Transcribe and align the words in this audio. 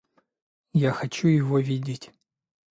Я 0.73 0.93
хочу 0.93 1.27
его 1.27 1.59
видеть. 1.59 2.11